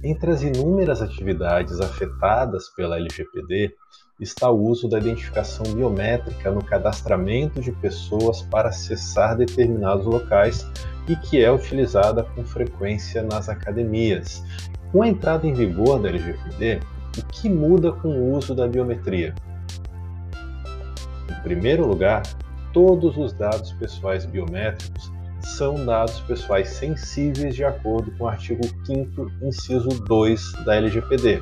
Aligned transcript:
Entre 0.04 0.30
as 0.30 0.44
inúmeras 0.44 1.02
atividades 1.02 1.82
afetadas 1.82 2.70
pela 2.70 2.98
LGPD 2.98 3.74
está 4.20 4.50
o 4.50 4.64
uso 4.64 4.88
da 4.88 5.00
identificação 5.00 5.66
biométrica 5.74 6.52
no 6.52 6.64
cadastramento 6.64 7.60
de 7.60 7.72
pessoas 7.72 8.44
para 8.44 8.70
acessar 8.70 9.36
determinados 9.36 10.06
locais 10.06 10.70
e 11.08 11.16
que 11.16 11.44
é 11.44 11.52
utilizada 11.52 12.24
com 12.24 12.46
frequência 12.46 13.24
nas 13.24 13.50
academias. 13.50 14.44
Com 14.92 15.02
a 15.02 15.08
entrada 15.08 15.48
em 15.48 15.54
vigor 15.54 16.00
da 16.00 16.10
LGPD, 16.10 16.80
o 17.18 17.26
que 17.26 17.50
muda 17.50 17.92
com 17.92 18.10
o 18.10 18.36
uso 18.36 18.54
da 18.54 18.68
biometria? 18.68 19.34
Em 21.28 21.42
primeiro 21.42 21.88
lugar, 21.88 22.22
todos 22.72 23.18
os 23.18 23.34
dados 23.34 23.72
pessoais 23.74 24.26
biométricos 24.26 25.12
são 25.56 25.86
dados 25.86 26.20
pessoais 26.22 26.70
sensíveis 26.70 27.56
de 27.56 27.64
acordo 27.64 28.12
com 28.12 28.26
o 28.26 28.28
artigo 28.28 28.62
5 28.86 29.32
inciso 29.42 29.90
2 29.90 30.54
da 30.66 30.76
LGPD, 30.76 31.42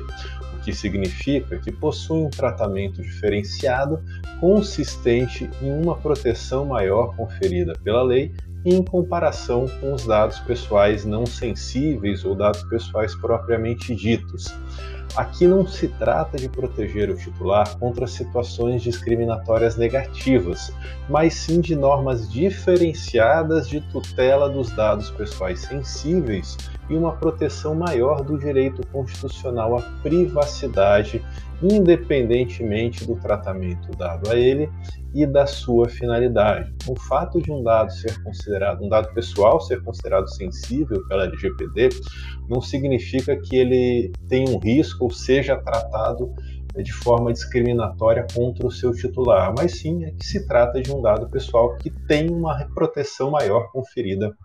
o 0.54 0.60
que 0.62 0.72
significa 0.72 1.58
que 1.58 1.72
possuem 1.72 2.26
um 2.26 2.30
tratamento 2.30 3.02
diferenciado 3.02 4.02
consistente 4.40 5.50
em 5.60 5.72
uma 5.72 5.96
proteção 5.96 6.66
maior 6.66 7.14
conferida 7.16 7.72
pela 7.82 8.02
lei 8.02 8.32
em 8.64 8.82
comparação 8.82 9.66
com 9.80 9.92
os 9.92 10.06
dados 10.06 10.40
pessoais 10.40 11.04
não 11.04 11.24
sensíveis 11.24 12.24
ou 12.24 12.34
dados 12.34 12.64
pessoais 12.64 13.14
propriamente 13.14 13.94
ditos. 13.94 14.52
Aqui 15.16 15.46
não 15.46 15.66
se 15.66 15.88
trata 15.88 16.36
de 16.36 16.46
proteger 16.46 17.08
o 17.08 17.16
titular 17.16 17.78
contra 17.78 18.06
situações 18.06 18.82
discriminatórias 18.82 19.74
negativas, 19.74 20.70
mas 21.08 21.32
sim 21.32 21.58
de 21.58 21.74
normas 21.74 22.30
diferenciadas 22.30 23.66
de 23.66 23.80
tutela 23.80 24.46
dos 24.50 24.70
dados 24.72 25.10
pessoais 25.10 25.60
sensíveis 25.60 26.58
e 26.90 26.94
uma 26.94 27.12
proteção 27.12 27.74
maior 27.74 28.22
do 28.22 28.38
direito 28.38 28.86
constitucional 28.88 29.78
à 29.78 29.82
privacidade, 30.02 31.24
independentemente 31.62 33.06
do 33.06 33.16
tratamento 33.16 33.90
dado 33.96 34.30
a 34.30 34.36
ele 34.36 34.70
e 35.14 35.26
da 35.26 35.46
sua 35.46 35.88
finalidade. 35.88 36.74
O 36.86 36.94
fato 36.94 37.40
de 37.40 37.50
um 37.50 37.62
dado 37.62 37.90
ser 37.90 38.22
considerado, 38.22 38.84
um 38.84 38.88
dado 38.88 39.12
pessoal 39.14 39.60
ser 39.60 39.82
considerado 39.82 40.28
sensível 40.28 41.02
pela 41.08 41.24
LGPD, 41.24 41.88
não 42.48 42.60
significa 42.60 43.34
que 43.36 43.56
ele 43.56 44.12
tenha 44.28 44.48
um 44.50 44.58
risco 44.58 45.05
ou 45.06 45.10
seja 45.12 45.56
tratado 45.56 46.34
de 46.76 46.92
forma 46.92 47.32
discriminatória 47.32 48.26
contra 48.34 48.66
o 48.66 48.70
seu 48.72 48.92
titular, 48.92 49.54
mas 49.56 49.78
sim 49.78 50.04
é 50.04 50.10
que 50.10 50.26
se 50.26 50.46
trata 50.48 50.82
de 50.82 50.92
um 50.92 51.00
dado 51.00 51.28
pessoal 51.30 51.76
que 51.76 51.90
tem 51.90 52.28
uma 52.28 52.66
proteção 52.74 53.30
maior 53.30 53.70
conferida 53.70 54.36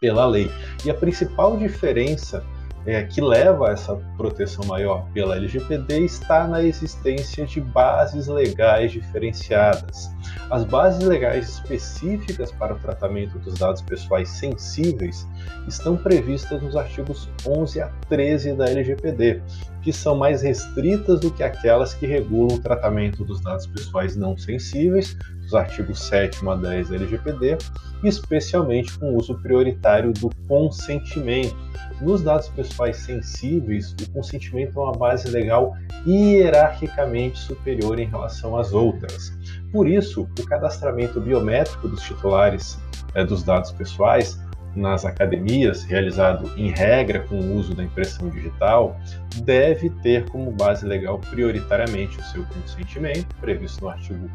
pela 0.00 0.24
lei. 0.26 0.48
E 0.84 0.90
a 0.90 0.94
principal 0.94 1.56
diferença 1.56 2.42
é, 2.86 3.02
que 3.02 3.20
leva 3.20 3.68
a 3.68 3.72
essa 3.72 3.94
proteção 4.16 4.64
maior 4.64 5.06
pela 5.12 5.36
LGPD 5.36 6.04
está 6.04 6.46
na 6.46 6.62
existência 6.62 7.44
de 7.44 7.60
bases 7.60 8.26
legais 8.26 8.92
diferenciadas. 8.92 10.10
As 10.50 10.64
bases 10.64 11.06
legais 11.06 11.48
específicas 11.48 12.50
para 12.52 12.74
o 12.74 12.78
tratamento 12.78 13.38
dos 13.38 13.58
dados 13.58 13.82
pessoais 13.82 14.28
sensíveis 14.30 15.26
estão 15.68 15.96
previstas 15.96 16.62
nos 16.62 16.74
artigos 16.74 17.28
11 17.46 17.80
a 17.80 17.88
13 18.08 18.54
da 18.54 18.66
LGPD, 18.66 19.42
que 19.82 19.92
são 19.92 20.16
mais 20.16 20.42
restritas 20.42 21.20
do 21.20 21.30
que 21.30 21.42
aquelas 21.42 21.94
que 21.94 22.06
regulam 22.06 22.56
o 22.56 22.60
tratamento 22.60 23.24
dos 23.24 23.40
dados 23.40 23.66
pessoais 23.66 24.16
não 24.16 24.36
sensíveis, 24.36 25.16
os 25.44 25.54
artigos 25.54 26.02
7 26.02 26.46
a 26.48 26.54
10 26.54 26.88
da 26.88 26.96
LGPD, 26.96 27.58
especialmente 28.04 28.98
com 28.98 29.12
o 29.12 29.18
uso 29.18 29.34
prioritário 29.36 30.12
do 30.12 30.30
consentimento. 30.46 31.56
Nos 32.00 32.22
dados 32.22 32.48
pessoais 32.48 32.96
sensíveis, 32.96 33.94
o 34.00 34.10
consentimento 34.10 34.78
é 34.78 34.82
uma 34.82 34.92
base 34.92 35.28
legal 35.28 35.76
hierarquicamente 36.06 37.38
superior 37.38 37.98
em 37.98 38.06
relação 38.06 38.56
às 38.56 38.72
outras. 38.72 39.32
Por 39.70 39.86
isso, 39.86 40.26
o 40.38 40.44
cadastramento 40.46 41.20
biométrico 41.20 41.88
dos 41.88 42.02
titulares 42.02 42.78
é, 43.14 43.24
dos 43.24 43.42
dados 43.42 43.72
pessoais 43.72 44.38
nas 44.74 45.04
academias, 45.04 45.84
realizado 45.84 46.50
em 46.56 46.70
regra 46.70 47.20
com 47.20 47.36
o 47.36 47.56
uso 47.56 47.74
da 47.74 47.82
impressão 47.82 48.28
digital, 48.28 48.96
deve 49.42 49.90
ter 50.02 50.28
como 50.30 50.52
base 50.52 50.86
legal 50.86 51.18
prioritariamente 51.18 52.18
o 52.18 52.24
seu 52.24 52.44
consentimento, 52.44 53.34
previsto 53.40 53.82
no 53.82 53.90
artigo 53.90 54.30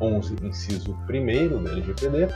11, 0.00 0.36
inciso 0.42 0.96
1 1.08 1.62
da 1.62 1.70
LGPD, 1.70 2.28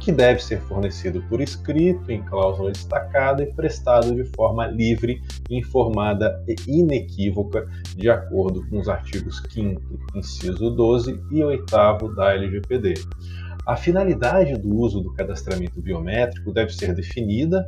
que 0.00 0.12
deve 0.12 0.42
ser 0.42 0.60
fornecido 0.62 1.22
por 1.28 1.40
escrito, 1.40 2.10
em 2.10 2.22
cláusula 2.22 2.70
destacada 2.70 3.42
e 3.42 3.52
prestado 3.52 4.14
de 4.14 4.24
forma 4.36 4.66
livre, 4.66 5.22
informada 5.48 6.44
e 6.46 6.56
inequívoca, 6.78 7.66
de 7.96 8.10
acordo 8.10 8.66
com 8.68 8.78
os 8.80 8.88
artigos 8.88 9.42
5, 9.50 9.80
inciso 10.14 10.70
12 10.70 11.20
e 11.30 11.42
8 11.42 12.14
da 12.14 12.34
LGPD. 12.34 12.94
A 13.66 13.76
finalidade 13.76 14.58
do 14.58 14.74
uso 14.76 15.00
do 15.00 15.12
cadastramento 15.14 15.80
biométrico 15.80 16.52
deve 16.52 16.70
ser 16.72 16.94
definida 16.94 17.66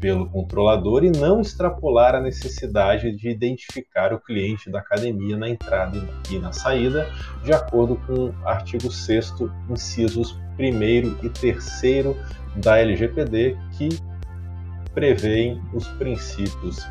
pelo 0.00 0.28
controlador 0.30 1.04
e 1.04 1.10
não 1.10 1.40
extrapolar 1.40 2.14
a 2.14 2.20
necessidade 2.20 3.14
de 3.14 3.28
identificar 3.28 4.12
o 4.14 4.18
cliente 4.18 4.70
da 4.70 4.78
academia 4.78 5.36
na 5.36 5.48
entrada 5.48 6.02
e 6.30 6.38
na 6.38 6.50
saída, 6.52 7.06
de 7.42 7.52
acordo 7.52 7.96
com 8.06 8.30
o 8.30 8.48
artigo 8.48 8.90
6 8.90 9.34
incisos 9.68 10.38
1 10.58 11.26
e 11.26 11.28
3 11.28 12.16
da 12.56 12.78
LGPD, 12.78 13.56
que 13.76 13.88
prevêem 14.94 15.60
os 15.74 15.88
princípios 15.88 16.86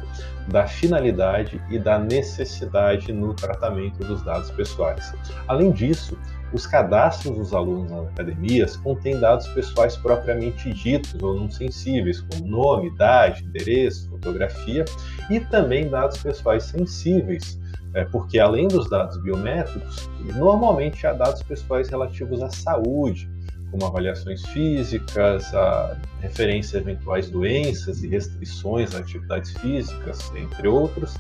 da 0.50 0.68
finalidade 0.68 1.60
e 1.70 1.80
da 1.80 1.98
necessidade 1.98 3.12
no 3.14 3.34
tratamento 3.34 4.00
dos 4.00 4.22
dados 4.24 4.52
pessoais. 4.52 5.14
Além 5.48 5.72
disso, 5.72 6.18
os 6.54 6.68
cadastros 6.68 7.36
dos 7.36 7.54
alunos 7.54 7.90
nas 7.90 8.08
academias 8.10 8.78
contêm 8.78 9.20
dados 9.20 9.48
pessoais 9.48 9.98
propriamente 9.98 10.72
ditos 10.72 11.22
ou 11.22 11.34
não 11.34 11.50
sensíveis, 11.50 12.22
como 12.22 12.48
nome, 12.48 12.88
idade, 12.88 13.44
endereço, 13.44 14.10
fotografia, 14.10 14.86
e 15.30 15.40
também 15.40 15.90
dados 15.90 16.18
pessoais 16.22 16.64
sensíveis, 16.64 17.60
é, 17.96 18.06
porque 18.06 18.40
além 18.40 18.68
dos 18.68 18.90
dados 18.90 19.18
biométricos, 19.22 20.10
normalmente 20.36 21.06
há 21.08 21.14
dados 21.14 21.42
pessoais 21.42 21.90
relativos 21.90 22.42
à 22.42 22.50
saúde, 22.50 23.30
como 23.74 23.88
avaliações 23.88 24.46
físicas, 24.46 25.52
a 25.56 25.98
referência 26.22 26.78
a 26.78 26.82
eventuais 26.82 27.28
doenças 27.28 28.04
e 28.04 28.08
restrições 28.08 28.94
a 28.94 29.00
atividades 29.00 29.52
físicas, 29.54 30.32
entre 30.36 30.68
outros, 30.68 31.16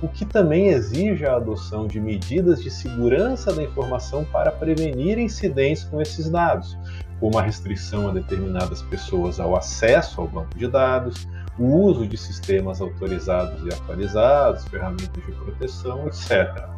o 0.00 0.08
que 0.08 0.24
também 0.24 0.68
exige 0.68 1.26
a 1.26 1.36
adoção 1.36 1.86
de 1.86 2.00
medidas 2.00 2.62
de 2.62 2.70
segurança 2.70 3.52
da 3.52 3.62
informação 3.62 4.24
para 4.24 4.50
prevenir 4.50 5.18
incidentes 5.18 5.84
com 5.84 6.00
esses 6.00 6.30
dados, 6.30 6.78
como 7.20 7.38
a 7.38 7.42
restrição 7.42 8.08
a 8.08 8.12
determinadas 8.12 8.80
pessoas 8.84 9.38
ao 9.38 9.54
acesso 9.54 10.22
ao 10.22 10.26
banco 10.26 10.56
de 10.56 10.66
dados, 10.68 11.28
o 11.58 11.64
uso 11.64 12.06
de 12.06 12.16
sistemas 12.16 12.80
autorizados 12.80 13.66
e 13.66 13.68
atualizados, 13.68 14.64
ferramentas 14.64 15.22
de 15.26 15.32
proteção, 15.32 16.06
etc. 16.06 16.70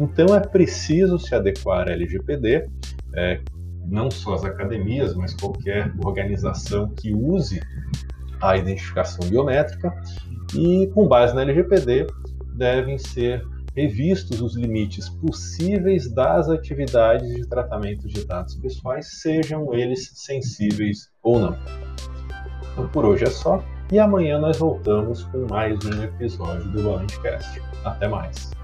Então 0.00 0.34
é 0.34 0.40
preciso 0.40 1.20
se 1.20 1.36
adequar 1.36 1.88
à 1.88 1.92
LGPD, 1.92 2.68
é, 3.14 3.40
não 3.88 4.10
só 4.10 4.34
as 4.34 4.44
academias, 4.44 5.14
mas 5.14 5.34
qualquer 5.34 5.92
organização 6.04 6.88
que 6.90 7.12
use 7.12 7.60
a 8.40 8.56
identificação 8.56 9.28
biométrica 9.28 9.92
e, 10.54 10.86
com 10.88 11.06
base 11.08 11.34
na 11.34 11.42
LGPD, 11.42 12.06
devem 12.54 12.98
ser 12.98 13.44
revistos 13.74 14.40
os 14.40 14.56
limites 14.56 15.08
possíveis 15.08 16.10
das 16.12 16.48
atividades 16.48 17.28
de 17.34 17.46
tratamento 17.46 18.08
de 18.08 18.24
dados 18.24 18.54
pessoais, 18.54 19.20
sejam 19.20 19.74
eles 19.74 20.12
sensíveis 20.14 21.10
ou 21.22 21.38
não. 21.38 21.56
Então, 22.72 22.88
por 22.88 23.04
hoje 23.04 23.24
é 23.24 23.30
só, 23.30 23.62
e 23.92 23.98
amanhã 23.98 24.38
nós 24.38 24.58
voltamos 24.58 25.24
com 25.24 25.46
mais 25.48 25.78
um 25.84 26.02
episódio 26.02 26.68
do 26.70 26.82
ValenteCast. 26.82 27.60
Até 27.84 28.08
mais! 28.08 28.55